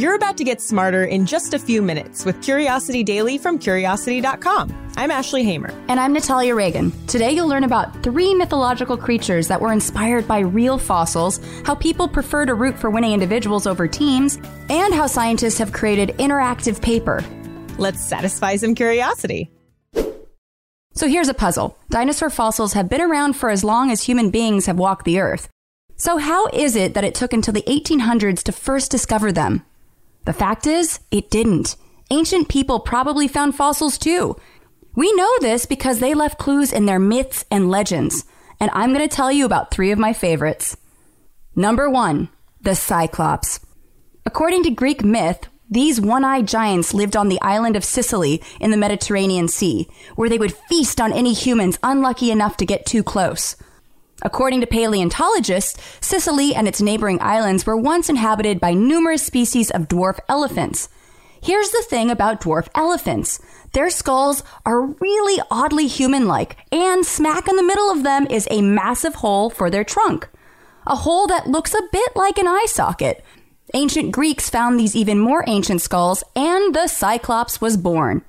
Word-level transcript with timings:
You're 0.00 0.14
about 0.14 0.38
to 0.38 0.44
get 0.44 0.62
smarter 0.62 1.04
in 1.04 1.26
just 1.26 1.52
a 1.52 1.58
few 1.58 1.82
minutes 1.82 2.24
with 2.24 2.40
Curiosity 2.40 3.04
Daily 3.04 3.36
from 3.36 3.58
Curiosity.com. 3.58 4.92
I'm 4.96 5.10
Ashley 5.10 5.44
Hamer. 5.44 5.74
And 5.88 6.00
I'm 6.00 6.14
Natalia 6.14 6.54
Reagan. 6.54 6.90
Today 7.06 7.32
you'll 7.32 7.48
learn 7.48 7.64
about 7.64 8.02
three 8.02 8.32
mythological 8.32 8.96
creatures 8.96 9.46
that 9.48 9.60
were 9.60 9.74
inspired 9.74 10.26
by 10.26 10.38
real 10.38 10.78
fossils, 10.78 11.38
how 11.66 11.74
people 11.74 12.08
prefer 12.08 12.46
to 12.46 12.54
root 12.54 12.78
for 12.78 12.88
winning 12.88 13.12
individuals 13.12 13.66
over 13.66 13.86
teams, 13.86 14.36
and 14.70 14.94
how 14.94 15.06
scientists 15.06 15.58
have 15.58 15.74
created 15.74 16.16
interactive 16.16 16.80
paper. 16.80 17.22
Let's 17.76 18.00
satisfy 18.00 18.56
some 18.56 18.74
curiosity. 18.74 19.50
So 20.94 21.08
here's 21.08 21.28
a 21.28 21.34
puzzle 21.34 21.76
dinosaur 21.90 22.30
fossils 22.30 22.72
have 22.72 22.88
been 22.88 23.02
around 23.02 23.34
for 23.34 23.50
as 23.50 23.62
long 23.62 23.90
as 23.90 24.04
human 24.04 24.30
beings 24.30 24.64
have 24.64 24.78
walked 24.78 25.04
the 25.04 25.20
earth. 25.20 25.50
So, 25.96 26.16
how 26.16 26.46
is 26.46 26.74
it 26.76 26.94
that 26.94 27.04
it 27.04 27.14
took 27.14 27.34
until 27.34 27.52
the 27.52 27.64
1800s 27.68 28.42
to 28.44 28.52
first 28.52 28.90
discover 28.90 29.30
them? 29.32 29.66
The 30.24 30.32
fact 30.32 30.66
is, 30.66 31.00
it 31.10 31.30
didn't. 31.30 31.76
Ancient 32.10 32.48
people 32.48 32.80
probably 32.80 33.28
found 33.28 33.54
fossils 33.54 33.98
too. 33.98 34.36
We 34.94 35.12
know 35.14 35.32
this 35.40 35.66
because 35.66 36.00
they 36.00 36.14
left 36.14 36.38
clues 36.38 36.72
in 36.72 36.86
their 36.86 36.98
myths 36.98 37.44
and 37.50 37.70
legends, 37.70 38.24
and 38.58 38.70
I'm 38.74 38.92
going 38.92 39.08
to 39.08 39.14
tell 39.14 39.30
you 39.30 39.46
about 39.46 39.70
three 39.70 39.92
of 39.92 39.98
my 39.98 40.12
favorites. 40.12 40.76
Number 41.54 41.88
one, 41.88 42.28
the 42.60 42.74
Cyclops. 42.74 43.60
According 44.26 44.64
to 44.64 44.70
Greek 44.70 45.04
myth, 45.04 45.46
these 45.70 46.00
one-eyed 46.00 46.48
giants 46.48 46.92
lived 46.92 47.16
on 47.16 47.28
the 47.28 47.40
island 47.40 47.76
of 47.76 47.84
Sicily 47.84 48.42
in 48.60 48.72
the 48.72 48.76
Mediterranean 48.76 49.46
Sea, 49.46 49.88
where 50.16 50.28
they 50.28 50.38
would 50.38 50.52
feast 50.52 51.00
on 51.00 51.12
any 51.12 51.32
humans 51.32 51.78
unlucky 51.82 52.32
enough 52.32 52.56
to 52.56 52.66
get 52.66 52.84
too 52.84 53.04
close. 53.04 53.54
According 54.22 54.60
to 54.60 54.66
paleontologists, 54.66 55.80
Sicily 56.00 56.54
and 56.54 56.68
its 56.68 56.80
neighboring 56.80 57.20
islands 57.20 57.64
were 57.64 57.76
once 57.76 58.08
inhabited 58.08 58.60
by 58.60 58.74
numerous 58.74 59.22
species 59.22 59.70
of 59.70 59.88
dwarf 59.88 60.18
elephants. 60.28 60.88
Here's 61.42 61.70
the 61.70 61.84
thing 61.88 62.10
about 62.10 62.40
dwarf 62.42 62.68
elephants. 62.74 63.40
Their 63.72 63.88
skulls 63.88 64.42
are 64.66 64.82
really 64.82 65.42
oddly 65.50 65.86
human-like, 65.86 66.58
and 66.70 67.06
smack 67.06 67.48
in 67.48 67.56
the 67.56 67.62
middle 67.62 67.90
of 67.90 68.02
them 68.02 68.26
is 68.28 68.46
a 68.50 68.60
massive 68.60 69.16
hole 69.16 69.48
for 69.48 69.70
their 69.70 69.84
trunk. 69.84 70.28
A 70.86 70.96
hole 70.96 71.26
that 71.28 71.46
looks 71.46 71.72
a 71.72 71.88
bit 71.90 72.14
like 72.14 72.36
an 72.36 72.48
eye 72.48 72.66
socket. 72.68 73.24
Ancient 73.72 74.12
Greeks 74.12 74.50
found 74.50 74.78
these 74.78 74.96
even 74.96 75.18
more 75.18 75.44
ancient 75.46 75.80
skulls, 75.80 76.24
and 76.34 76.74
the 76.74 76.88
Cyclops 76.88 77.60
was 77.60 77.76
born. 77.76 78.22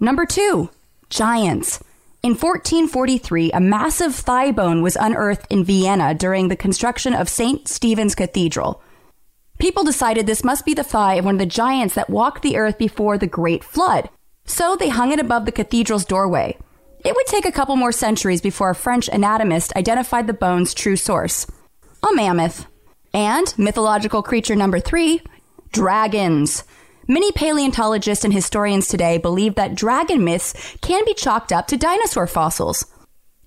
Number 0.00 0.26
two, 0.26 0.68
giants. 1.08 1.82
In 2.22 2.32
1443, 2.32 3.52
a 3.52 3.60
massive 3.60 4.14
thigh 4.14 4.52
bone 4.52 4.82
was 4.82 4.94
unearthed 5.00 5.46
in 5.48 5.64
Vienna 5.64 6.12
during 6.12 6.48
the 6.48 6.56
construction 6.56 7.14
of 7.14 7.30
St. 7.30 7.66
Stephen's 7.66 8.14
Cathedral. 8.14 8.82
People 9.58 9.84
decided 9.84 10.26
this 10.26 10.44
must 10.44 10.66
be 10.66 10.74
the 10.74 10.84
thigh 10.84 11.14
of 11.14 11.24
one 11.24 11.36
of 11.36 11.38
the 11.38 11.46
giants 11.46 11.94
that 11.94 12.10
walked 12.10 12.42
the 12.42 12.58
earth 12.58 12.76
before 12.76 13.16
the 13.16 13.26
Great 13.26 13.64
Flood, 13.64 14.10
so 14.44 14.76
they 14.76 14.90
hung 14.90 15.12
it 15.12 15.18
above 15.18 15.46
the 15.46 15.52
cathedral's 15.52 16.04
doorway. 16.04 16.58
It 17.06 17.14
would 17.16 17.26
take 17.26 17.46
a 17.46 17.52
couple 17.52 17.76
more 17.76 17.92
centuries 17.92 18.42
before 18.42 18.68
a 18.68 18.74
French 18.74 19.08
anatomist 19.08 19.74
identified 19.74 20.26
the 20.26 20.34
bone's 20.34 20.74
true 20.74 20.96
source 20.96 21.46
a 22.02 22.14
mammoth. 22.14 22.66
And 23.14 23.52
mythological 23.58 24.22
creature 24.22 24.56
number 24.56 24.78
three, 24.78 25.22
dragons. 25.72 26.64
Many 27.10 27.32
paleontologists 27.32 28.24
and 28.24 28.32
historians 28.32 28.86
today 28.86 29.18
believe 29.18 29.56
that 29.56 29.74
dragon 29.74 30.22
myths 30.22 30.54
can 30.80 31.04
be 31.04 31.12
chalked 31.12 31.50
up 31.50 31.66
to 31.66 31.76
dinosaur 31.76 32.28
fossils. 32.28 32.86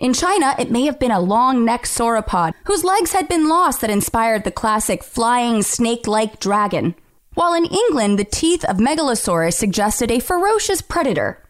In 0.02 0.11
China, 0.11 0.53
it 0.59 0.70
may 0.70 0.83
have 0.83 1.00
been 1.00 1.11
a 1.11 1.22
long 1.22 1.64
necked 1.64 1.86
sauropod 1.86 2.55
whose 2.66 2.83
legs 2.83 3.14
had 3.14 3.30
been 3.30 3.47
lost 3.47 3.80
that 3.80 3.89
inspired 3.89 4.44
the 4.44 4.52
classic 4.52 5.02
flying 5.02 5.61
snake 5.61 6.08
like 6.08 6.42
dragon. 6.42 6.94
While 7.36 7.53
in 7.53 7.64
England, 7.64 8.20
the 8.20 8.25
teeth 8.25 8.66
of 8.66 8.80
Megalosaurus 8.80 9.53
suggested 9.53 10.11
a 10.11 10.20
ferocious 10.20 10.81
predator. 10.81 11.42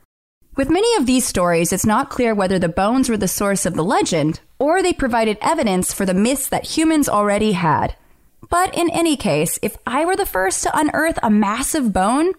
With 0.55 0.69
many 0.69 0.95
of 0.97 1.07
these 1.07 1.25
stories, 1.25 1.73
it's 1.73 1.83
not 1.83 2.11
clear 2.11 2.35
whether 2.35 2.59
the 2.59 2.69
bones 2.69 3.09
were 3.09 3.17
the 3.17 3.27
source 3.27 3.65
of 3.65 3.73
the 3.73 3.83
legend 3.83 4.39
or 4.59 4.83
they 4.83 4.93
provided 4.93 5.39
evidence 5.41 5.91
for 5.91 6.05
the 6.05 6.13
myths 6.13 6.47
that 6.49 6.77
humans 6.77 7.09
already 7.09 7.53
had. 7.53 7.95
But 8.53 8.77
in 8.77 8.91
any 8.91 9.17
case, 9.17 9.57
if 9.63 9.77
I 9.87 10.05
were 10.05 10.15
the 10.15 10.27
first 10.27 10.61
to 10.61 10.77
unearth 10.77 11.17
a 11.23 11.31
massive 11.31 11.91
bone, 11.91 12.33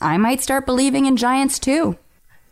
I 0.00 0.16
might 0.16 0.42
start 0.42 0.66
believing 0.66 1.06
in 1.06 1.16
giants 1.16 1.60
too. 1.60 1.96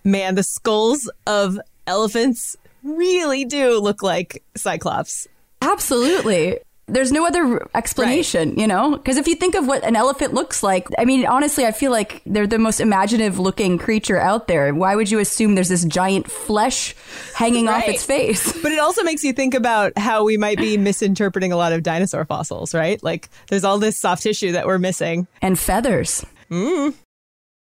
Man, 0.05 0.37
the 0.37 0.45
skulls 0.45 1.11
of 1.27 1.59
elephants 1.89 2.55
really 2.85 3.45
do 3.45 3.81
look 3.81 4.05
like 4.05 4.45
Cyclops. 4.57 5.27
Absolutely. 5.61 6.61
There's 6.93 7.13
no 7.13 7.27
other 7.27 7.67
explanation, 7.75 8.51
right. 8.51 8.59
you 8.59 8.67
know? 8.67 8.97
Because 8.97 9.17
if 9.17 9.27
you 9.27 9.35
think 9.35 9.55
of 9.55 9.67
what 9.67 9.85
an 9.85 9.97
elephant 9.97 10.35
looks 10.35 10.63
like, 10.63 10.89
I 10.99 11.05
mean, 11.05 11.27
honestly, 11.27 11.65
I 11.65 11.73
feel 11.73 11.91
like 11.91 12.23
they're 12.27 12.47
the 12.47 12.59
most 12.59 12.81
imaginative 12.81 13.39
looking 13.39 13.79
creature 13.79 14.19
out 14.19 14.49
there. 14.49 14.75
Why 14.75 14.95
would 14.95 15.11
you 15.11 15.19
assume 15.19 15.55
there's 15.55 15.69
this 15.69 15.85
giant 15.85 16.31
flesh 16.31 16.95
hanging 17.35 17.67
right. 17.67 17.85
off 17.85 17.89
its 17.89 18.05
face? 18.05 18.51
But 18.63 18.73
it 18.73 18.79
also 18.79 19.03
makes 19.03 19.25
you 19.25 19.33
think 19.33 19.55
about 19.55 19.97
how 19.97 20.25
we 20.25 20.37
might 20.37 20.59
be 20.59 20.77
misinterpreting 20.79 21.51
a 21.51 21.57
lot 21.57 21.73
of 21.73 21.83
dinosaur 21.83 22.25
fossils, 22.25 22.75
right? 22.75 23.03
Like 23.03 23.31
there's 23.49 23.65
all 23.65 23.79
this 23.79 23.99
soft 23.99 24.23
tissue 24.23 24.53
that 24.53 24.67
we're 24.67 24.79
missing. 24.79 25.27
And 25.41 25.59
feathers. 25.59 26.25
Mm. 26.51 26.95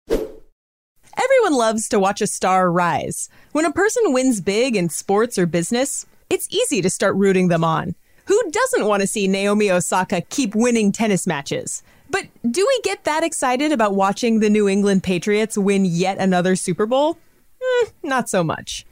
Everyone 0.09 1.53
loves 1.53 1.89
to 1.89 1.99
watch 1.99 2.21
a 2.21 2.27
star 2.27 2.71
rise. 2.71 3.29
When 3.51 3.65
a 3.65 3.71
person 3.71 4.13
wins 4.13 4.39
big 4.39 4.75
in 4.75 4.89
sports 4.89 5.37
or 5.37 5.45
business, 5.45 6.05
it's 6.29 6.47
easy 6.51 6.81
to 6.81 6.89
start 6.89 7.15
rooting 7.15 7.47
them 7.47 7.63
on. 7.63 7.95
Who 8.27 8.41
doesn't 8.51 8.85
want 8.85 9.01
to 9.01 9.07
see 9.07 9.27
Naomi 9.27 9.71
Osaka 9.71 10.19
keep 10.21 10.53
winning 10.53 10.91
tennis 10.91 11.25
matches? 11.25 11.81
But 12.09 12.27
do 12.49 12.65
we 12.67 12.81
get 12.83 13.05
that 13.05 13.23
excited 13.23 13.71
about 13.71 13.95
watching 13.95 14.39
the 14.39 14.49
New 14.49 14.67
England 14.67 15.03
Patriots 15.03 15.57
win 15.57 15.85
yet 15.85 16.17
another 16.17 16.57
Super 16.57 16.85
Bowl? 16.85 17.17
Mm, 17.61 17.91
not 18.03 18.29
so 18.29 18.43
much. 18.43 18.85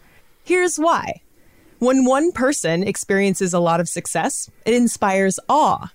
Here's 0.45 0.77
why. 0.77 1.21
When 1.79 2.05
one 2.05 2.31
person 2.31 2.81
experiences 2.83 3.53
a 3.53 3.59
lot 3.59 3.81
of 3.81 3.89
success, 3.89 4.49
it 4.65 4.73
inspires 4.73 5.37
awe. 5.49 5.91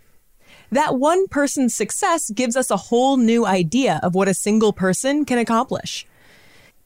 That 0.71 0.97
one 0.97 1.27
person's 1.27 1.75
success 1.75 2.31
gives 2.31 2.57
us 2.57 2.71
a 2.71 2.77
whole 2.77 3.17
new 3.17 3.47
idea 3.47 4.01
of 4.03 4.15
what 4.15 4.29
a 4.29 4.35
single 4.35 4.75
person 4.75 5.25
can 5.25 5.39
accomplish. 5.39 6.07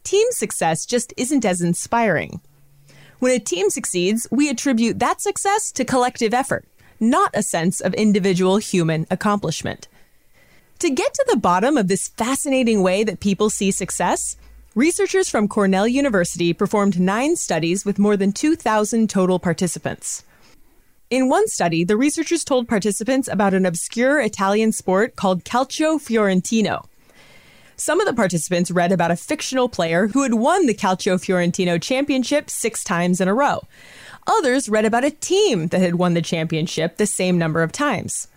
Team 0.04 0.26
success 0.30 0.86
just 0.86 1.12
isn't 1.16 1.44
as 1.44 1.60
inspiring. 1.60 2.40
When 3.24 3.32
a 3.32 3.38
team 3.38 3.70
succeeds, 3.70 4.28
we 4.30 4.50
attribute 4.50 4.98
that 4.98 5.22
success 5.22 5.72
to 5.72 5.84
collective 5.86 6.34
effort, 6.34 6.66
not 7.00 7.30
a 7.32 7.42
sense 7.42 7.80
of 7.80 7.94
individual 7.94 8.58
human 8.58 9.06
accomplishment. 9.10 9.88
To 10.80 10.90
get 10.90 11.14
to 11.14 11.24
the 11.30 11.38
bottom 11.38 11.78
of 11.78 11.88
this 11.88 12.08
fascinating 12.08 12.82
way 12.82 13.02
that 13.02 13.20
people 13.20 13.48
see 13.48 13.70
success, 13.70 14.36
researchers 14.74 15.30
from 15.30 15.48
Cornell 15.48 15.88
University 15.88 16.52
performed 16.52 17.00
nine 17.00 17.34
studies 17.36 17.86
with 17.86 17.98
more 17.98 18.18
than 18.18 18.30
2,000 18.30 19.08
total 19.08 19.38
participants. 19.38 20.22
In 21.08 21.30
one 21.30 21.48
study, 21.48 21.82
the 21.82 21.96
researchers 21.96 22.44
told 22.44 22.68
participants 22.68 23.26
about 23.26 23.54
an 23.54 23.64
obscure 23.64 24.20
Italian 24.20 24.70
sport 24.70 25.16
called 25.16 25.44
Calcio 25.44 25.98
Fiorentino. 25.98 26.84
Some 27.76 28.00
of 28.00 28.06
the 28.06 28.14
participants 28.14 28.70
read 28.70 28.92
about 28.92 29.10
a 29.10 29.16
fictional 29.16 29.68
player 29.68 30.06
who 30.08 30.22
had 30.22 30.34
won 30.34 30.66
the 30.66 30.74
Calcio 30.74 31.20
Fiorentino 31.20 31.76
championship 31.76 32.48
six 32.48 32.84
times 32.84 33.20
in 33.20 33.26
a 33.26 33.34
row. 33.34 33.62
Others 34.26 34.68
read 34.68 34.84
about 34.84 35.04
a 35.04 35.10
team 35.10 35.68
that 35.68 35.80
had 35.80 35.96
won 35.96 36.14
the 36.14 36.22
championship 36.22 36.96
the 36.96 37.06
same 37.06 37.36
number 37.36 37.62
of 37.62 37.72
times. 37.72 38.28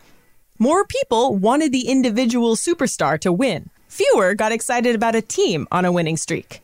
More 0.57 0.85
people 0.85 1.35
wanted 1.35 1.71
the 1.71 1.87
individual 1.87 2.55
superstar 2.55 3.19
to 3.19 3.31
win. 3.31 3.69
Fewer 3.87 4.33
got 4.33 4.51
excited 4.51 4.95
about 4.95 5.15
a 5.15 5.21
team 5.21 5.67
on 5.71 5.85
a 5.85 5.91
winning 5.91 6.17
streak. 6.17 6.61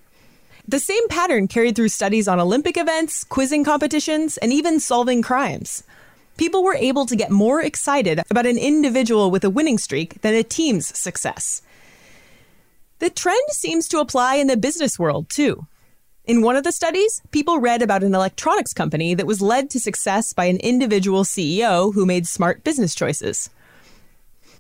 The 0.68 0.80
same 0.80 1.08
pattern 1.10 1.48
carried 1.48 1.76
through 1.76 1.90
studies 1.90 2.28
on 2.28 2.40
Olympic 2.40 2.76
events, 2.76 3.24
quizzing 3.24 3.64
competitions, 3.64 4.38
and 4.38 4.52
even 4.52 4.80
solving 4.80 5.22
crimes. 5.22 5.84
People 6.38 6.64
were 6.64 6.76
able 6.76 7.06
to 7.06 7.16
get 7.16 7.30
more 7.30 7.62
excited 7.62 8.20
about 8.32 8.48
an 8.48 8.58
individual 8.58 9.30
with 9.30 9.44
a 9.44 9.50
winning 9.50 9.78
streak 9.78 10.22
than 10.22 10.34
a 10.34 10.42
team's 10.42 10.98
success. 10.98 11.62
The 13.04 13.10
trend 13.10 13.50
seems 13.50 13.90
to 13.90 14.00
apply 14.00 14.36
in 14.36 14.48
the 14.48 14.56
business 14.56 14.98
world 14.98 15.28
too. 15.28 15.68
In 16.24 16.42
one 16.42 16.56
of 16.56 16.64
the 16.64 16.72
studies, 16.72 17.22
people 17.32 17.60
read 17.60 17.82
about 17.82 18.02
an 18.02 18.16
electronics 18.16 18.72
company 18.72 19.14
that 19.14 19.28
was 19.28 19.42
led 19.42 19.70
to 19.72 19.80
success 19.82 20.32
by 20.32 20.46
an 20.46 20.56
individual 20.60 21.26
CEO 21.26 21.94
who 21.94 22.06
made 22.06 22.28
smart 22.28 22.64
business 22.64 22.96
choices. 22.96 23.50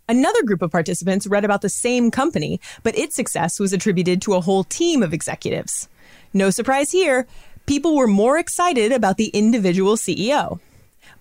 Another 0.09 0.43
group 0.43 0.61
of 0.61 0.73
participants 0.73 1.25
read 1.25 1.45
about 1.45 1.61
the 1.61 1.69
same 1.69 2.11
company, 2.11 2.59
but 2.83 2.97
its 2.97 3.15
success 3.15 3.61
was 3.61 3.71
attributed 3.71 4.21
to 4.23 4.33
a 4.33 4.41
whole 4.41 4.65
team 4.65 5.01
of 5.03 5.13
executives. 5.13 5.87
No 6.33 6.49
surprise 6.49 6.91
here, 6.91 7.25
people 7.65 7.95
were 7.95 8.07
more 8.07 8.37
excited 8.37 8.91
about 8.91 9.15
the 9.15 9.29
individual 9.29 9.95
CEO. 9.95 10.59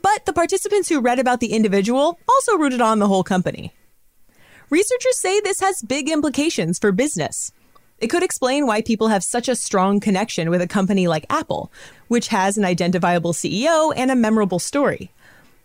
But 0.01 0.27
the 0.27 0.33
participants 0.33 0.89
who 0.89 1.01
read 1.01 1.21
about 1.21 1.39
the 1.39 1.53
individual 1.53 2.19
also 2.29 2.59
rooted 2.59 2.81
on 2.81 2.99
the 2.99 3.07
whole 3.07 3.23
company. 3.23 3.73
Researchers 4.73 5.19
say 5.19 5.39
this 5.39 5.61
has 5.61 5.83
big 5.83 6.09
implications 6.09 6.79
for 6.79 6.93
business. 6.93 7.53
It 7.99 8.09
could 8.09 8.23
explain 8.23 8.67
why 8.67 8.81
people 8.81 9.09
have 9.09 9.23
such 9.23 9.47
a 9.47 9.55
strong 9.55 10.01
connection 10.01 10.49
with 10.49 10.63
a 10.63 10.67
company 10.67 11.07
like 11.07 11.27
Apple, 11.29 11.71
which 12.09 12.29
has 12.29 12.57
an 12.57 12.65
identifiable 12.65 13.35
CEO 13.35 13.93
and 13.95 14.11
a 14.11 14.17
memorable 14.17 14.59
story. 14.59 15.11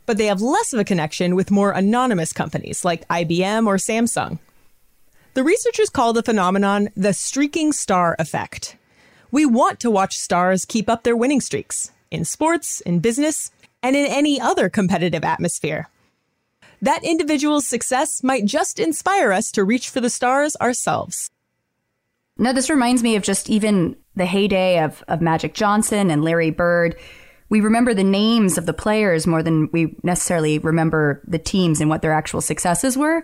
But 0.06 0.18
they 0.18 0.26
have 0.26 0.42
less 0.42 0.74
of 0.74 0.82
a 0.82 0.84
connection 0.84 1.38
with 1.38 1.52
more 1.52 1.72
anonymous 1.72 2.34
companies 2.34 2.84
like 2.84 3.08
IBM 3.08 3.66
or 3.66 3.78
Samsung. 3.78 4.40
The 5.36 5.44
researchers 5.46 5.90
call 5.90 6.12
the 6.12 6.22
phenomenon 6.22 6.90
the 6.98 7.14
streaking 7.14 7.72
star 7.72 8.18
effect. 8.20 8.76
We 9.32 9.46
want 9.46 9.80
to 9.80 9.90
watch 9.90 10.18
stars 10.18 10.66
keep 10.66 10.90
up 10.90 11.04
their 11.04 11.16
winning 11.16 11.40
streaks 11.40 11.94
in 12.12 12.26
sports, 12.26 12.82
in 12.82 13.00
business, 13.00 13.52
and 13.82 13.96
in 13.96 14.06
any 14.06 14.42
other 14.42 14.68
competitive 14.68 15.24
atmosphere. 15.24 15.88
That 16.82 17.04
individual's 17.04 17.68
success 17.68 18.24
might 18.24 18.46
just 18.46 18.80
inspire 18.80 19.32
us 19.32 19.52
to 19.52 19.64
reach 19.64 19.90
for 19.90 20.00
the 20.00 20.10
stars 20.10 20.56
ourselves. 20.58 21.30
Now, 22.38 22.54
this 22.54 22.70
reminds 22.70 23.02
me 23.02 23.16
of 23.16 23.24
just 23.24 23.50
even 23.50 23.96
the 24.16 24.26
heyday 24.26 24.84
of, 24.84 25.04
of 25.08 25.22
Magic 25.22 25.56
Johnson 25.56 26.12
and 26.12 26.24
Larry 26.24 26.52
Bird. 26.52 26.96
We 27.50 27.62
remember 27.62 27.94
the 27.94 28.04
names 28.04 28.58
of 28.58 28.66
the 28.66 28.74
players 28.74 29.26
more 29.26 29.42
than 29.42 29.70
we 29.72 29.96
necessarily 30.04 30.60
remember 30.60 31.24
the 31.26 31.40
teams 31.40 31.82
and 31.82 31.90
what 31.90 32.02
their 32.04 32.14
actual 32.14 32.42
successes 32.42 32.96
were. 32.96 33.24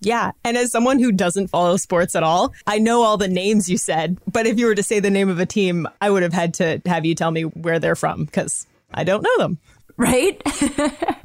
Yeah. 0.00 0.32
And 0.44 0.56
as 0.56 0.70
someone 0.70 0.98
who 1.00 1.10
doesn't 1.10 1.48
follow 1.48 1.76
sports 1.78 2.14
at 2.14 2.22
all, 2.22 2.52
I 2.66 2.78
know 2.78 3.02
all 3.02 3.16
the 3.16 3.26
names 3.26 3.68
you 3.68 3.78
said. 3.78 4.18
But 4.30 4.46
if 4.46 4.58
you 4.58 4.66
were 4.66 4.74
to 4.74 4.82
say 4.82 5.00
the 5.00 5.10
name 5.10 5.30
of 5.30 5.40
a 5.40 5.46
team, 5.46 5.88
I 6.00 6.10
would 6.10 6.22
have 6.22 6.32
had 6.32 6.54
to 6.54 6.80
have 6.86 7.04
you 7.04 7.14
tell 7.14 7.30
me 7.30 7.42
where 7.42 7.78
they're 7.78 7.96
from 7.96 8.26
because 8.26 8.66
I 8.92 9.02
don't 9.02 9.22
know 9.22 9.38
them. 9.38 9.58
Right? 9.96 10.40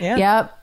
Yeah. 0.00 0.16
Yep. 0.16 0.55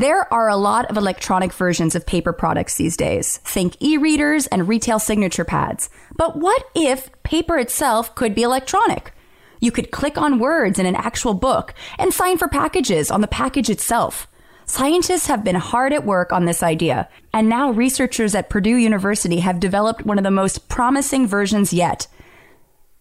There 0.00 0.32
are 0.32 0.48
a 0.48 0.56
lot 0.56 0.86
of 0.86 0.96
electronic 0.96 1.52
versions 1.52 1.94
of 1.94 2.06
paper 2.06 2.32
products 2.32 2.76
these 2.76 2.96
days. 2.96 3.36
Think 3.44 3.76
e 3.82 3.98
readers 3.98 4.46
and 4.46 4.66
retail 4.66 4.98
signature 4.98 5.44
pads. 5.44 5.90
But 6.16 6.38
what 6.38 6.64
if 6.74 7.10
paper 7.22 7.58
itself 7.58 8.14
could 8.14 8.34
be 8.34 8.42
electronic? 8.42 9.12
You 9.60 9.70
could 9.70 9.90
click 9.90 10.16
on 10.16 10.38
words 10.38 10.78
in 10.78 10.86
an 10.86 10.96
actual 10.96 11.34
book 11.34 11.74
and 11.98 12.14
sign 12.14 12.38
for 12.38 12.48
packages 12.48 13.10
on 13.10 13.20
the 13.20 13.28
package 13.28 13.68
itself. 13.68 14.26
Scientists 14.64 15.26
have 15.26 15.44
been 15.44 15.56
hard 15.56 15.92
at 15.92 16.06
work 16.06 16.32
on 16.32 16.46
this 16.46 16.62
idea, 16.62 17.06
and 17.34 17.50
now 17.50 17.70
researchers 17.70 18.34
at 18.34 18.48
Purdue 18.48 18.76
University 18.76 19.40
have 19.40 19.60
developed 19.60 20.06
one 20.06 20.16
of 20.16 20.24
the 20.24 20.30
most 20.30 20.70
promising 20.70 21.26
versions 21.26 21.74
yet. 21.74 22.06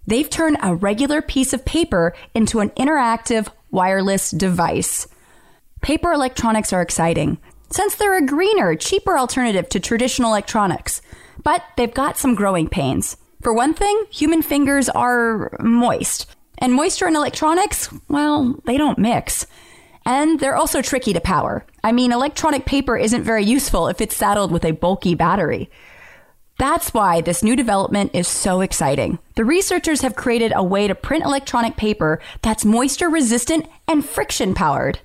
They've 0.05 0.29
turned 0.29 0.57
a 0.61 0.75
regular 0.75 1.21
piece 1.21 1.53
of 1.53 1.63
paper 1.63 2.13
into 2.35 2.59
an 2.59 2.71
interactive 2.71 3.47
wireless 3.71 4.31
device. 4.31 5.07
Paper 5.81 6.11
electronics 6.11 6.73
are 6.73 6.81
exciting 6.81 7.39
since 7.71 7.95
they're 7.95 8.17
a 8.17 8.25
greener, 8.25 8.75
cheaper 8.75 9.17
alternative 9.17 9.69
to 9.69 9.79
traditional 9.79 10.31
electronics. 10.31 11.01
But 11.43 11.63
they've 11.77 11.93
got 11.93 12.17
some 12.17 12.35
growing 12.35 12.67
pains. 12.67 13.15
For 13.41 13.53
one 13.53 13.73
thing, 13.73 14.05
human 14.09 14.41
fingers 14.41 14.89
are 14.89 15.55
moist. 15.59 16.25
And 16.57 16.73
moisture 16.73 17.07
and 17.07 17.15
electronics, 17.15 17.89
well, 18.09 18.59
they 18.65 18.77
don't 18.77 18.97
mix. 18.97 19.47
And 20.05 20.39
they're 20.39 20.55
also 20.55 20.81
tricky 20.81 21.13
to 21.13 21.21
power. 21.21 21.65
I 21.83 21.91
mean, 21.91 22.11
electronic 22.11 22.65
paper 22.65 22.97
isn't 22.97 23.23
very 23.23 23.45
useful 23.45 23.87
if 23.87 24.01
it's 24.01 24.15
saddled 24.15 24.51
with 24.51 24.65
a 24.65 24.71
bulky 24.71 25.15
battery. 25.15 25.69
That's 26.57 26.93
why 26.93 27.21
this 27.21 27.43
new 27.43 27.55
development 27.55 28.11
is 28.13 28.27
so 28.27 28.59
exciting. 28.59 29.19
The 29.35 29.45
researchers 29.45 30.01
have 30.01 30.15
created 30.15 30.51
a 30.53 30.63
way 30.63 30.87
to 30.87 30.95
print 30.95 31.23
electronic 31.23 31.77
paper 31.77 32.19
that's 32.41 32.65
moisture 32.65 33.09
resistant 33.09 33.67
and 33.87 34.03
friction 34.03 34.53
powered. 34.53 34.99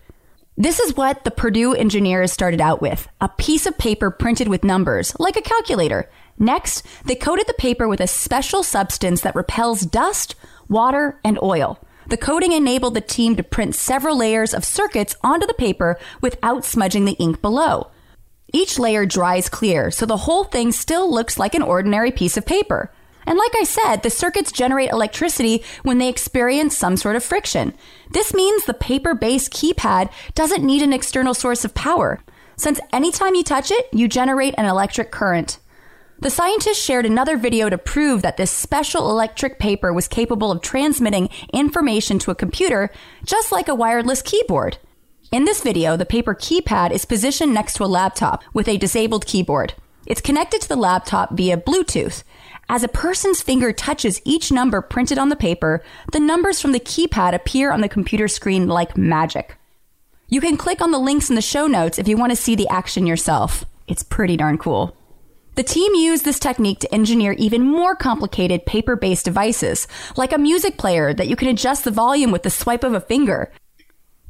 This 0.57 0.79
is 0.79 0.97
what 0.97 1.25
the 1.25 1.33
Purdue 1.33 1.75
engineers 1.75 2.33
started 2.33 2.61
out 2.61 2.81
with 2.81 3.09
a 3.21 3.29
piece 3.29 3.67
of 3.67 3.77
paper 3.77 4.13
printed 4.13 4.47
with 4.47 4.63
numbers, 4.63 5.13
like 5.19 5.37
a 5.37 5.43
calculator. 5.43 6.09
Next, 6.39 6.87
they 7.05 7.17
coated 7.17 7.49
the 7.49 7.55
paper 7.55 7.89
with 7.89 8.01
a 8.01 8.07
special 8.07 8.63
substance 8.63 9.23
that 9.23 9.35
repels 9.35 9.81
dust, 9.81 10.37
water, 10.69 11.19
and 11.25 11.41
oil. 11.43 11.81
The 12.07 12.17
coating 12.17 12.53
enabled 12.53 12.95
the 12.95 13.01
team 13.01 13.35
to 13.35 13.43
print 13.43 13.75
several 13.75 14.17
layers 14.17 14.55
of 14.55 14.65
circuits 14.65 15.17
onto 15.25 15.45
the 15.45 15.55
paper 15.55 15.99
without 16.21 16.65
smudging 16.65 17.05
the 17.05 17.15
ink 17.19 17.43
below. 17.43 17.91
Each 18.53 18.79
layer 18.79 19.07
dries 19.07 19.49
clear, 19.49 19.91
so 19.91 20.07
the 20.07 20.19
whole 20.19 20.45
thing 20.45 20.71
still 20.71 21.13
looks 21.13 21.37
like 21.37 21.57
an 21.57 21.63
ordinary 21.63 22.13
piece 22.13 22.37
of 22.37 22.47
paper. 22.47 22.93
And 23.27 23.39
like 23.39 23.55
I 23.57 23.65
said, 23.65 24.03
the 24.03 24.11
circuits 24.11 24.53
generate 24.53 24.91
electricity 24.91 25.63
when 25.83 25.99
they 25.99 26.09
experience 26.09 26.77
some 26.77 26.97
sort 26.97 27.17
of 27.17 27.25
friction. 27.25 27.75
This 28.11 28.35
means 28.35 28.65
the 28.65 28.75
paper 28.75 29.15
based 29.15 29.53
keypad 29.53 30.11
doesn't 30.35 30.65
need 30.65 30.83
an 30.83 30.93
external 30.93 31.35
source 31.35 31.65
of 31.65 31.75
power, 31.75 32.21
since 32.57 32.81
anytime 32.93 33.35
you 33.35 33.43
touch 33.43 33.71
it, 33.71 33.89
you 33.93 34.09
generate 34.09 34.55
an 34.57 34.67
electric 34.67 35.11
current. 35.11 35.59
The 36.21 36.31
scientists 36.31 36.83
shared 36.83 37.05
another 37.05 37.37
video 37.37 37.69
to 37.69 37.77
prove 37.77 38.23
that 38.23 38.37
this 38.37 38.51
special 38.51 39.11
electric 39.11 39.59
paper 39.59 39.93
was 39.93 40.07
capable 40.07 40.53
of 40.53 40.63
transmitting 40.63 41.29
information 41.53 42.19
to 42.21 42.31
a 42.31 42.37
computer 42.37 42.91
just 43.25 43.51
like 43.51 43.69
a 43.69 43.75
wireless 43.75 44.23
keyboard. 44.23 44.79
In 45.33 45.45
this 45.45 45.63
video, 45.63 45.97
the 45.97 46.07
paper 46.07 46.35
keypad 46.35 46.93
is 46.93 47.05
positioned 47.05 47.53
next 47.53 47.75
to 47.75 47.85
a 47.85 47.87
laptop 47.87 48.45
with 48.53 48.69
a 48.69 48.79
disabled 48.79 49.27
keyboard. 49.27 49.75
It's 50.07 50.21
connected 50.21 50.61
to 50.61 50.69
the 50.69 50.77
laptop 50.77 51.33
via 51.33 51.57
Bluetooth. 51.57 52.23
As 52.69 52.83
a 52.83 52.89
person's 52.89 53.43
finger 53.43 53.73
touches 53.73 54.23
each 54.25 54.51
number 54.51 54.81
printed 54.81 55.19
on 55.19 55.29
the 55.29 55.37
paper, 55.37 55.83
the 56.13 56.21
numbers 56.21 56.61
from 56.61 56.73
the 56.73 56.81
keypad 56.81 57.35
appear 57.35 57.71
on 57.71 57.83
the 57.83 57.89
computer 57.89 58.27
screen 58.27 58.69
like 58.69 58.97
magic. 58.97 59.57
You 60.29 60.41
can 60.41 60.57
click 60.57 60.81
on 60.81 60.91
the 60.91 60.99
links 60.99 61.29
in 61.29 61.37
the 61.37 61.43
show 61.43 61.67
notes 61.67 61.99
if 61.99 62.09
you 62.09 62.17
want 62.17 62.31
to 62.31 62.37
see 62.37 62.55
the 62.55 62.69
action 62.69 63.07
yourself. 63.07 63.65
It's 63.87 64.03
pretty 64.03 64.37
darn 64.37 64.57
cool. 64.57 64.97
The 65.57 65.63
team 65.63 65.95
used 65.95 66.25
this 66.25 66.41
technique 66.41 66.81
to 66.81 66.93
engineer 66.93 67.33
even 67.33 67.63
more 67.63 67.95
complicated 67.95 68.67
paper 68.67 68.97
based 68.97 69.27
devices, 69.27 69.87
like 70.17 70.33
a 70.33 70.39
music 70.39 70.79
player 70.79 71.15
that 71.15 71.29
you 71.29 71.37
can 71.37 71.49
adjust 71.49 71.85
the 71.85 71.91
volume 71.91 72.33
with 72.33 72.43
the 72.43 72.51
swipe 72.51 72.83
of 72.83 72.95
a 72.95 73.01
finger. 73.01 73.53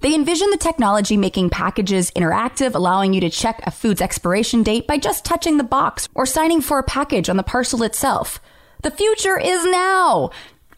They 0.04 0.14
envision 0.14 0.50
the 0.50 0.58
technology 0.58 1.16
making 1.16 1.48
packages 1.48 2.10
interactive, 2.10 2.74
allowing 2.74 3.14
you 3.14 3.22
to 3.22 3.30
check 3.30 3.62
a 3.62 3.70
food's 3.70 4.02
expiration 4.02 4.62
date 4.62 4.86
by 4.86 4.98
just 4.98 5.24
touching 5.24 5.56
the 5.56 5.64
box 5.64 6.10
or 6.14 6.26
signing 6.26 6.60
for 6.60 6.78
a 6.78 6.82
package 6.82 7.30
on 7.30 7.38
the 7.38 7.42
parcel 7.42 7.82
itself. 7.82 8.38
The 8.82 8.90
future 8.90 9.40
is 9.40 9.64
now! 9.64 10.28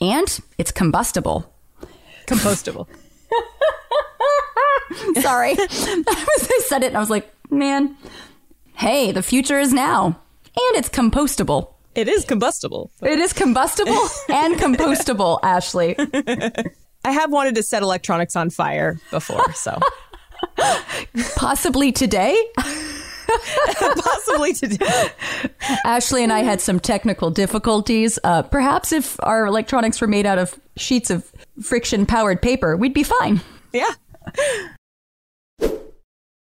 And 0.01 0.39
it's 0.59 0.71
combustible. 0.71 1.53
Compostable. 2.29 2.87
Sorry. 5.21 5.57
I 5.59 6.61
said 6.69 6.85
it 6.85 6.87
and 6.87 6.97
I 6.97 7.01
was 7.01 7.11
like, 7.11 7.29
man, 7.51 7.97
hey, 8.75 9.11
the 9.11 9.25
future 9.25 9.59
is 9.59 9.73
now 9.73 10.07
and 10.07 10.77
it's 10.77 10.89
compostable. 10.89 11.73
It 11.97 12.07
is 12.07 12.25
combustible. 12.25 12.93
It 13.03 13.19
is 13.19 13.33
combustible 13.33 14.07
and 14.29 14.55
compostable, 14.55 15.41
Ashley. 15.43 15.97
I 17.07 17.13
have 17.13 17.31
wanted 17.31 17.55
to 17.55 17.63
set 17.63 17.85
electronics 17.85 18.35
on 18.35 18.51
fire 18.51 18.99
before, 19.13 19.53
so 19.55 19.79
Possibly 21.37 21.93
today. 21.93 22.37
possibly 23.77 24.53
today. 24.53 25.09
Ashley 25.85 26.25
and 26.25 26.33
I 26.33 26.41
had 26.41 26.61
some 26.61 26.81
technical 26.81 27.31
difficulties. 27.31 28.19
Uh, 28.25 28.43
perhaps 28.43 28.93
if 28.93 29.17
our 29.23 29.47
electronics 29.47 30.01
were 30.01 30.09
made 30.09 30.27
out 30.27 30.39
of 30.39 30.59
sheets 30.77 31.11
of 31.11 31.31
friction 31.63 32.07
powered 32.07 32.43
paper, 32.43 32.77
we'd 32.77 32.95
be 32.95 33.05
fine. 33.05 33.41
Yeah. 33.73 33.91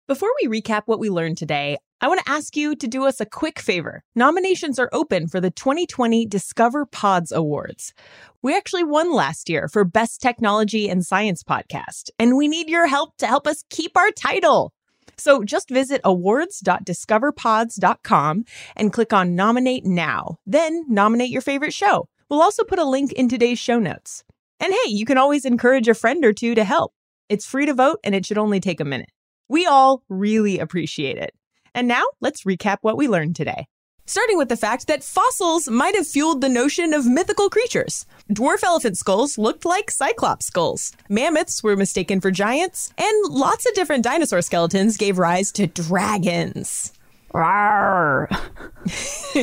Before 0.07 0.29
we 0.43 0.61
recap 0.61 0.83
what 0.85 0.99
we 0.99 1.09
learned 1.09 1.37
today, 1.37 1.77
I 2.03 2.07
want 2.07 2.25
to 2.25 2.31
ask 2.31 2.57
you 2.57 2.75
to 2.75 2.87
do 2.87 3.05
us 3.05 3.21
a 3.21 3.27
quick 3.27 3.59
favor. 3.59 4.01
Nominations 4.15 4.79
are 4.79 4.89
open 4.91 5.27
for 5.27 5.39
the 5.39 5.51
2020 5.51 6.25
Discover 6.25 6.87
Pods 6.87 7.31
Awards. 7.31 7.93
We 8.41 8.57
actually 8.57 8.83
won 8.83 9.13
last 9.13 9.49
year 9.49 9.67
for 9.67 9.83
Best 9.83 10.19
Technology 10.19 10.89
and 10.89 11.05
Science 11.05 11.43
Podcast, 11.43 12.09
and 12.17 12.35
we 12.35 12.47
need 12.47 12.69
your 12.69 12.87
help 12.87 13.17
to 13.17 13.27
help 13.27 13.45
us 13.45 13.63
keep 13.69 13.95
our 13.95 14.09
title. 14.09 14.73
So 15.15 15.43
just 15.43 15.69
visit 15.69 16.01
awards.discoverpods.com 16.03 18.45
and 18.75 18.93
click 18.93 19.13
on 19.13 19.35
Nominate 19.35 19.85
Now. 19.85 20.39
Then 20.47 20.85
nominate 20.89 21.29
your 21.29 21.43
favorite 21.43 21.73
show. 21.73 22.09
We'll 22.31 22.41
also 22.41 22.63
put 22.63 22.79
a 22.79 22.83
link 22.83 23.13
in 23.13 23.29
today's 23.29 23.59
show 23.59 23.77
notes. 23.77 24.23
And 24.59 24.73
hey, 24.73 24.89
you 24.89 25.05
can 25.05 25.19
always 25.19 25.45
encourage 25.45 25.87
a 25.87 25.93
friend 25.93 26.25
or 26.25 26.33
two 26.33 26.55
to 26.55 26.63
help. 26.63 26.93
It's 27.29 27.45
free 27.45 27.67
to 27.67 27.75
vote 27.75 27.99
and 28.03 28.15
it 28.15 28.25
should 28.25 28.39
only 28.39 28.59
take 28.59 28.79
a 28.79 28.85
minute. 28.85 29.11
We 29.47 29.67
all 29.67 30.01
really 30.09 30.57
appreciate 30.57 31.17
it. 31.17 31.35
And 31.73 31.87
now 31.87 32.03
let's 32.19 32.43
recap 32.43 32.77
what 32.81 32.97
we 32.97 33.07
learned 33.07 33.35
today. 33.35 33.67
Starting 34.05 34.37
with 34.37 34.49
the 34.49 34.57
fact 34.57 34.87
that 34.87 35.03
fossils 35.03 35.69
might 35.69 35.95
have 35.95 36.07
fueled 36.07 36.41
the 36.41 36.49
notion 36.49 36.93
of 36.93 37.05
mythical 37.05 37.49
creatures. 37.49 38.05
Dwarf 38.29 38.63
elephant 38.63 38.97
skulls 38.97 39.37
looked 39.37 39.63
like 39.63 39.89
cyclops 39.89 40.47
skulls. 40.47 40.91
Mammoths 41.07 41.63
were 41.63 41.77
mistaken 41.77 42.19
for 42.19 42.31
giants, 42.31 42.91
and 42.97 43.33
lots 43.33 43.65
of 43.65 43.73
different 43.73 44.03
dinosaur 44.03 44.41
skeletons 44.41 44.97
gave 44.97 45.17
rise 45.17 45.51
to 45.53 45.67
dragons. 45.67 46.91
Rawr. 47.33 48.27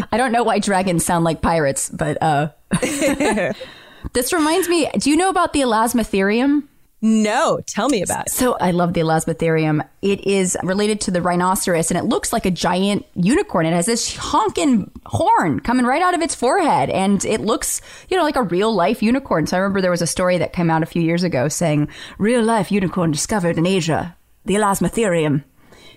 I 0.12 0.16
don't 0.18 0.32
know 0.32 0.44
why 0.44 0.58
dragons 0.58 1.04
sound 1.04 1.24
like 1.24 1.40
pirates, 1.40 1.88
but 1.88 2.22
uh, 2.22 2.50
this 4.12 4.32
reminds 4.32 4.68
me. 4.68 4.90
Do 4.98 5.08
you 5.08 5.16
know 5.16 5.30
about 5.30 5.52
the 5.52 5.60
elasmotherium? 5.60 6.64
No, 7.00 7.60
tell 7.64 7.88
me 7.88 8.02
about 8.02 8.26
it. 8.26 8.30
So 8.30 8.56
I 8.60 8.72
love 8.72 8.92
the 8.92 9.00
elasmotherium. 9.00 9.86
It 10.02 10.26
is 10.26 10.56
related 10.64 11.00
to 11.02 11.12
the 11.12 11.22
rhinoceros, 11.22 11.92
and 11.92 11.98
it 11.98 12.04
looks 12.04 12.32
like 12.32 12.44
a 12.44 12.50
giant 12.50 13.06
unicorn. 13.14 13.66
It 13.66 13.72
has 13.72 13.86
this 13.86 14.16
honking 14.16 14.90
horn 15.06 15.60
coming 15.60 15.86
right 15.86 16.02
out 16.02 16.14
of 16.14 16.22
its 16.22 16.34
forehead, 16.34 16.90
and 16.90 17.24
it 17.24 17.40
looks, 17.40 17.80
you 18.08 18.16
know, 18.16 18.24
like 18.24 18.36
a 18.36 18.42
real 18.42 18.74
life 18.74 19.00
unicorn. 19.00 19.46
So 19.46 19.56
I 19.56 19.60
remember 19.60 19.80
there 19.80 19.92
was 19.92 20.02
a 20.02 20.08
story 20.08 20.38
that 20.38 20.52
came 20.52 20.70
out 20.70 20.82
a 20.82 20.86
few 20.86 21.02
years 21.02 21.22
ago 21.22 21.48
saying, 21.48 21.88
"Real 22.18 22.42
life 22.42 22.72
unicorn 22.72 23.12
discovered 23.12 23.58
in 23.58 23.66
Asia, 23.66 24.16
the 24.44 24.54
elasmotherium." 24.54 25.44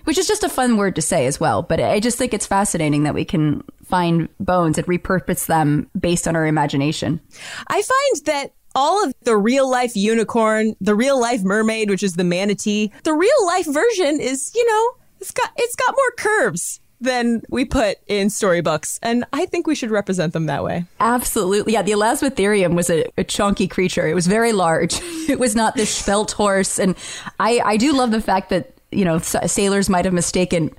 which 0.04 0.18
is 0.18 0.26
just 0.26 0.42
a 0.42 0.48
fun 0.48 0.76
word 0.76 0.96
to 0.96 1.00
say 1.02 1.26
as 1.26 1.38
well. 1.38 1.62
But 1.62 1.80
I 1.80 2.00
just 2.00 2.18
think 2.18 2.34
it's 2.34 2.44
fascinating 2.44 3.04
that 3.04 3.14
we 3.14 3.24
can 3.24 3.62
find 3.84 4.28
bones 4.40 4.78
and 4.78 4.86
repurpose 4.86 5.46
them 5.46 5.88
based 5.98 6.26
on 6.26 6.34
our 6.34 6.46
imagination. 6.46 7.20
I 7.68 7.82
find 7.82 8.26
that 8.26 8.52
all 8.74 9.04
of 9.04 9.14
the 9.22 9.36
real 9.36 9.70
life 9.70 9.96
unicorn, 9.96 10.74
the 10.80 10.94
real 10.94 11.20
life 11.20 11.42
mermaid, 11.42 11.90
which 11.90 12.02
is 12.02 12.14
the 12.14 12.24
manatee, 12.24 12.92
the 13.04 13.14
real 13.14 13.46
life 13.46 13.66
version 13.66 14.20
is, 14.20 14.52
you 14.54 14.66
know, 14.66 14.90
it's 15.20 15.30
got 15.30 15.50
it's 15.56 15.76
got 15.76 15.94
more 15.94 16.12
curves 16.18 16.80
than 17.02 17.42
we 17.50 17.64
put 17.64 17.98
in 18.06 18.30
storybooks. 18.30 18.98
And 19.02 19.24
I 19.32 19.46
think 19.46 19.66
we 19.66 19.74
should 19.74 19.90
represent 19.90 20.32
them 20.32 20.46
that 20.46 20.64
way. 20.64 20.84
Absolutely. 21.00 21.72
Yeah, 21.72 21.82
the 21.82 21.92
Elasmotherium 21.92 22.74
was 22.74 22.88
a, 22.88 23.04
a 23.18 23.24
chunky 23.24 23.66
creature. 23.66 24.06
It 24.06 24.14
was 24.14 24.26
very 24.26 24.52
large. 24.52 24.94
it 25.28 25.38
was 25.38 25.56
not 25.56 25.74
the 25.74 25.84
spelt 25.84 26.32
horse. 26.32 26.78
And 26.78 26.94
I, 27.40 27.60
I 27.64 27.76
do 27.76 27.92
love 27.92 28.12
the 28.12 28.20
fact 28.20 28.50
that, 28.50 28.72
you 28.92 29.04
know, 29.04 29.18
sailors 29.18 29.88
might 29.88 30.04
have 30.04 30.14
mistaken 30.14 30.70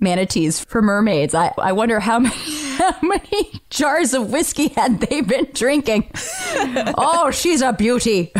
manatees 0.00 0.60
for 0.60 0.82
mermaids. 0.82 1.34
I, 1.34 1.52
I 1.58 1.72
wonder 1.72 2.00
how 2.00 2.18
many, 2.18 2.34
how 2.78 2.96
many 3.02 3.60
jars 3.70 4.14
of 4.14 4.30
whiskey 4.30 4.68
had 4.68 5.00
they 5.00 5.20
been 5.20 5.48
drinking. 5.52 6.10
oh, 6.14 7.30
she's 7.32 7.62
a 7.62 7.72
beauty. 7.72 8.32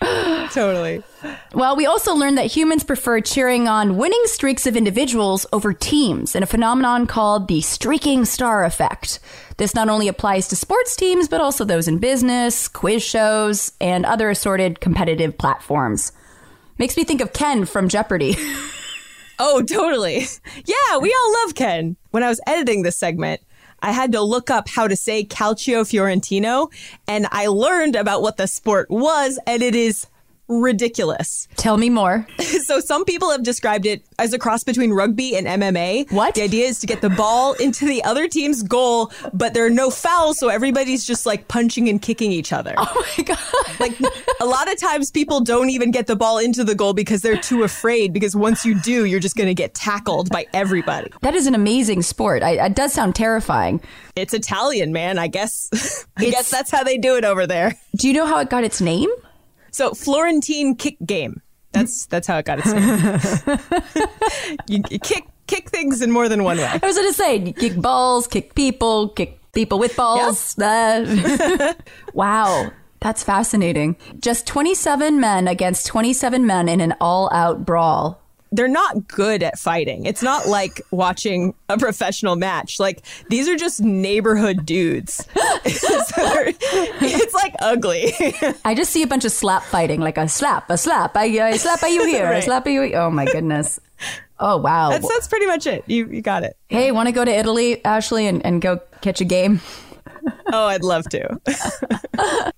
totally. 0.00 1.02
Well, 1.54 1.76
we 1.76 1.86
also 1.86 2.14
learned 2.14 2.38
that 2.38 2.46
humans 2.46 2.84
prefer 2.84 3.20
cheering 3.20 3.68
on 3.68 3.96
winning 3.96 4.22
streaks 4.24 4.66
of 4.66 4.76
individuals 4.76 5.46
over 5.52 5.72
teams 5.72 6.34
in 6.34 6.42
a 6.42 6.46
phenomenon 6.46 7.06
called 7.06 7.48
the 7.48 7.60
streaking 7.60 8.24
star 8.24 8.64
effect. 8.64 9.20
This 9.56 9.74
not 9.74 9.88
only 9.88 10.08
applies 10.08 10.48
to 10.48 10.56
sports 10.56 10.96
teams, 10.96 11.28
but 11.28 11.40
also 11.40 11.64
those 11.64 11.88
in 11.88 11.98
business, 11.98 12.68
quiz 12.68 13.02
shows, 13.02 13.72
and 13.80 14.04
other 14.04 14.28
assorted 14.28 14.80
competitive 14.80 15.38
platforms. 15.38 16.12
Makes 16.78 16.96
me 16.96 17.04
think 17.04 17.22
of 17.22 17.32
Ken 17.32 17.64
from 17.64 17.88
Jeopardy! 17.88 18.36
oh, 19.38 19.62
totally. 19.62 20.26
Yeah, 20.64 20.98
we 20.98 21.12
all 21.12 21.32
love 21.44 21.54
Ken. 21.54 21.96
When 22.10 22.22
I 22.22 22.28
was 22.28 22.40
editing 22.46 22.82
this 22.82 22.96
segment, 22.96 23.40
I 23.80 23.92
had 23.92 24.12
to 24.12 24.22
look 24.22 24.50
up 24.50 24.68
how 24.68 24.88
to 24.88 24.96
say 24.96 25.24
Calcio 25.24 25.88
Fiorentino, 25.88 26.70
and 27.06 27.26
I 27.30 27.46
learned 27.46 27.94
about 27.94 28.22
what 28.22 28.36
the 28.36 28.46
sport 28.46 28.90
was, 28.90 29.38
and 29.46 29.62
it 29.62 29.74
is 29.74 30.06
ridiculous. 30.48 31.48
Tell 31.56 31.76
me 31.76 31.90
more. 31.90 32.26
so 32.64 32.80
some 32.80 33.04
people 33.04 33.30
have 33.30 33.42
described 33.42 33.86
it 33.86 34.04
as 34.18 34.32
a 34.32 34.38
cross 34.38 34.64
between 34.64 34.92
rugby 34.92 35.36
and 35.36 35.46
MMA. 35.46 36.10
What? 36.12 36.34
The 36.34 36.42
idea 36.42 36.66
is 36.66 36.78
to 36.80 36.86
get 36.86 37.00
the 37.00 37.10
ball 37.10 37.52
into 37.60 37.86
the 37.86 38.02
other 38.04 38.28
team's 38.28 38.62
goal, 38.62 39.12
but 39.32 39.54
there 39.54 39.66
are 39.66 39.70
no 39.70 39.90
fouls, 39.90 40.38
so 40.38 40.48
everybody's 40.48 41.06
just 41.06 41.26
like 41.26 41.48
punching 41.48 41.88
and 41.88 42.00
kicking 42.00 42.32
each 42.32 42.52
other. 42.52 42.74
Oh 42.76 43.06
my 43.18 43.24
god. 43.24 43.38
Like 43.80 43.98
a 44.40 44.46
lot 44.46 44.70
of 44.70 44.78
times 44.78 45.10
people 45.10 45.40
don't 45.40 45.70
even 45.70 45.90
get 45.90 46.06
the 46.06 46.16
ball 46.16 46.38
into 46.38 46.64
the 46.64 46.74
goal 46.74 46.94
because 46.94 47.22
they're 47.22 47.36
too 47.36 47.62
afraid 47.62 48.12
because 48.12 48.36
once 48.36 48.64
you 48.64 48.80
do, 48.80 49.04
you're 49.04 49.20
just 49.20 49.36
going 49.36 49.48
to 49.48 49.54
get 49.54 49.74
tackled 49.74 50.30
by 50.30 50.46
everybody. 50.52 51.10
That 51.22 51.34
is 51.34 51.46
an 51.46 51.54
amazing 51.54 52.02
sport. 52.02 52.42
I, 52.42 52.66
it 52.66 52.74
does 52.74 52.92
sound 52.92 53.14
terrifying. 53.14 53.80
It's 54.14 54.32
Italian, 54.32 54.92
man. 54.92 55.18
I 55.18 55.26
guess 55.26 55.68
I 56.16 56.24
it's, 56.24 56.30
guess 56.30 56.50
that's 56.50 56.70
how 56.70 56.84
they 56.84 56.98
do 56.98 57.16
it 57.16 57.24
over 57.24 57.46
there. 57.46 57.74
Do 57.96 58.08
you 58.08 58.14
know 58.14 58.26
how 58.26 58.38
it 58.38 58.50
got 58.50 58.64
its 58.64 58.80
name? 58.80 59.10
So 59.76 59.92
Florentine 59.92 60.74
kick 60.74 60.96
game. 61.04 61.42
That's 61.72 62.06
that's 62.06 62.26
how 62.26 62.38
it 62.38 62.46
got 62.46 62.60
its 62.60 62.72
name. 62.72 62.88
you, 64.68 64.82
you 64.90 64.98
kick 64.98 65.26
kick 65.46 65.68
things 65.68 66.00
in 66.00 66.10
more 66.10 66.30
than 66.30 66.44
one 66.44 66.56
way. 66.56 66.64
I 66.64 66.80
was 66.82 66.96
going 66.96 67.08
to 67.08 67.12
say 67.12 67.52
kick 67.52 67.76
balls, 67.76 68.26
kick 68.26 68.54
people, 68.54 69.10
kick 69.10 69.38
people 69.52 69.78
with 69.78 69.94
balls. 69.94 70.58
Uh, 70.58 71.74
wow. 72.14 72.72
That's 73.00 73.22
fascinating. 73.22 73.96
Just 74.18 74.46
27 74.46 75.20
men 75.20 75.46
against 75.46 75.86
27 75.88 76.46
men 76.46 76.70
in 76.70 76.80
an 76.80 76.94
all 76.98 77.30
out 77.30 77.66
brawl 77.66 78.25
they're 78.52 78.68
not 78.68 79.08
good 79.08 79.42
at 79.42 79.58
fighting. 79.58 80.06
It's 80.06 80.22
not 80.22 80.46
like 80.46 80.80
watching 80.90 81.54
a 81.68 81.76
professional 81.78 82.36
match. 82.36 82.78
Like 82.78 83.02
these 83.28 83.48
are 83.48 83.56
just 83.56 83.80
neighborhood 83.80 84.64
dudes. 84.64 85.26
it's 85.64 87.34
like 87.34 87.54
ugly. 87.60 88.12
I 88.64 88.74
just 88.74 88.92
see 88.92 89.02
a 89.02 89.06
bunch 89.06 89.24
of 89.24 89.32
slap 89.32 89.62
fighting, 89.64 90.00
like 90.00 90.18
a 90.18 90.28
slap, 90.28 90.70
a 90.70 90.78
slap, 90.78 91.16
I, 91.16 91.24
I 91.24 91.56
slap 91.56 91.82
at 91.82 91.90
you 91.90 92.06
here, 92.06 92.24
right. 92.24 92.38
a 92.38 92.42
slap 92.42 92.66
at 92.66 92.72
you. 92.72 92.94
Oh 92.94 93.10
my 93.10 93.24
goodness. 93.24 93.80
Oh 94.38 94.58
wow. 94.58 94.90
That's 94.90 95.08
that's 95.08 95.28
pretty 95.28 95.46
much 95.46 95.66
it. 95.66 95.84
You 95.86 96.06
you 96.08 96.22
got 96.22 96.44
it. 96.44 96.56
Hey, 96.68 96.92
want 96.92 97.08
to 97.08 97.12
go 97.12 97.24
to 97.24 97.30
Italy, 97.30 97.84
Ashley, 97.84 98.26
and, 98.26 98.44
and 98.44 98.60
go 98.60 98.80
catch 99.00 99.20
a 99.20 99.24
game? 99.24 99.60
oh, 100.52 100.66
I'd 100.66 100.82
love 100.82 101.08
to. 101.10 101.40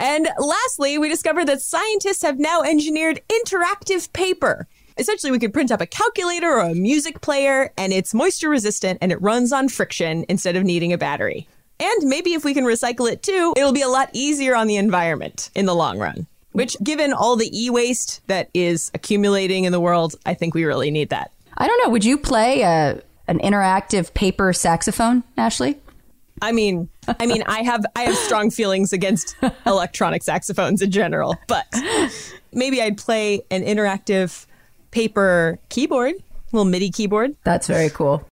and 0.00 0.28
lastly, 0.38 0.98
we 0.98 1.08
discovered 1.08 1.46
that 1.46 1.60
scientists 1.60 2.22
have 2.22 2.38
now 2.38 2.62
engineered 2.62 3.20
interactive 3.28 4.12
paper. 4.12 4.66
Essentially, 4.96 5.32
we 5.32 5.38
could 5.38 5.52
print 5.52 5.72
up 5.72 5.80
a 5.80 5.86
calculator 5.86 6.52
or 6.52 6.60
a 6.60 6.74
music 6.74 7.20
player, 7.20 7.72
and 7.76 7.92
it's 7.92 8.14
moisture 8.14 8.48
resistant 8.48 8.98
and 9.02 9.10
it 9.10 9.20
runs 9.20 9.52
on 9.52 9.68
friction 9.68 10.24
instead 10.28 10.54
of 10.54 10.62
needing 10.62 10.92
a 10.92 10.98
battery. 10.98 11.48
And 11.80 12.08
maybe 12.08 12.34
if 12.34 12.44
we 12.44 12.54
can 12.54 12.64
recycle 12.64 13.10
it 13.10 13.22
too, 13.22 13.54
it'll 13.56 13.72
be 13.72 13.82
a 13.82 13.88
lot 13.88 14.08
easier 14.12 14.54
on 14.54 14.68
the 14.68 14.76
environment 14.76 15.50
in 15.54 15.66
the 15.66 15.74
long 15.74 15.98
run. 15.98 16.26
Which, 16.52 16.76
given 16.84 17.12
all 17.12 17.34
the 17.34 17.50
e 17.52 17.68
waste 17.68 18.20
that 18.28 18.48
is 18.54 18.92
accumulating 18.94 19.64
in 19.64 19.72
the 19.72 19.80
world, 19.80 20.14
I 20.24 20.34
think 20.34 20.54
we 20.54 20.64
really 20.64 20.92
need 20.92 21.08
that. 21.08 21.32
I 21.56 21.66
don't 21.66 21.82
know. 21.82 21.90
Would 21.90 22.04
you 22.04 22.16
play 22.16 22.62
a, 22.62 23.02
an 23.26 23.40
interactive 23.40 24.14
paper 24.14 24.52
saxophone, 24.52 25.24
Ashley? 25.36 25.80
I 26.40 26.52
mean, 26.52 26.88
I 27.08 27.26
mean, 27.26 27.42
I 27.46 27.62
have 27.62 27.84
I 27.96 28.02
have 28.02 28.16
strong 28.16 28.50
feelings 28.50 28.92
against 28.92 29.34
electronic 29.66 30.22
saxophones 30.22 30.82
in 30.82 30.92
general, 30.92 31.36
but 31.48 31.66
maybe 32.52 32.80
I'd 32.80 32.98
play 32.98 33.42
an 33.50 33.64
interactive 33.64 34.46
paper 34.94 35.58
keyboard, 35.68 36.14
little 36.52 36.64
MIDI 36.64 36.90
keyboard. 36.90 37.36
That's 37.42 37.66
very 37.66 37.90
cool. 37.90 38.26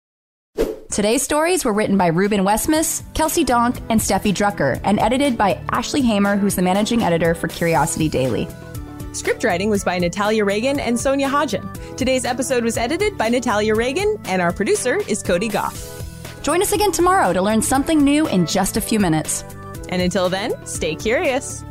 Today's 0.92 1.24
stories 1.24 1.66
were 1.66 1.74
written 1.74 1.98
by 1.98 2.08
Reuben 2.08 2.42
Westmaas, 2.42 3.02
Kelsey 3.14 3.44
Donk, 3.44 3.78
and 3.90 4.00
Steffi 4.00 4.34
Drucker, 4.34 4.80
and 4.84 5.00
edited 5.00 5.38
by 5.38 5.60
Ashley 5.72 6.02
Hamer, 6.02 6.38
who's 6.38 6.56
the 6.56 6.62
managing 6.62 7.02
editor 7.02 7.34
for 7.34 7.48
Curiosity 7.48 8.10
Daily. 8.10 8.48
Script 9.14 9.44
writing 9.44 9.70
was 9.70 9.84
by 9.84 9.98
Natalia 9.98 10.46
Reagan 10.46 10.80
and 10.80 11.00
Sonia 11.00 11.28
Hodgen. 11.28 11.66
Today's 11.98 12.26
episode 12.26 12.64
was 12.64 12.78
edited 12.78 13.18
by 13.18 13.30
Natalia 13.30 13.74
Reagan, 13.74 14.20
and 14.26 14.42
our 14.42 14.52
producer 14.54 14.98
is 15.08 15.24
Cody 15.24 15.48
Gough. 15.48 16.44
Join 16.44 16.62
us 16.62 16.74
again 16.74 16.92
tomorrow 16.92 17.34
to 17.34 17.42
learn 17.42 17.62
something 17.62 18.04
new 18.04 18.28
in 18.28 18.46
just 18.46 18.78
a 18.78 18.82
few 18.82 19.00
minutes. 19.00 19.44
And 19.90 20.02
until 20.02 20.30
then, 20.30 20.54
stay 20.66 20.96
curious. 20.96 21.64